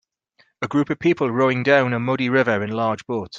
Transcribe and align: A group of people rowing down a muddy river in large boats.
A 0.63 0.67
group 0.67 0.89
of 0.89 0.97
people 0.97 1.29
rowing 1.29 1.61
down 1.61 1.93
a 1.93 1.99
muddy 1.99 2.27
river 2.27 2.63
in 2.63 2.71
large 2.71 3.05
boats. 3.05 3.29